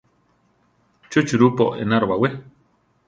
Chú 1.09 1.19
churupo 1.29 1.65
enaro 1.83 2.09
baʼwí? 2.09 2.29